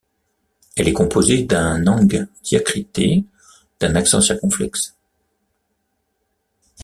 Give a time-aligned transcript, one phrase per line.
[0.75, 3.23] Elle est composée d’un eng diacrité
[3.79, 4.95] d’un accent circonflexe.